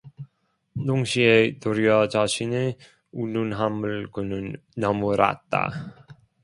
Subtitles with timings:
[0.83, 2.75] 동시에 도리어 자신의
[3.11, 5.93] 우둔함을 그는 나무랐다.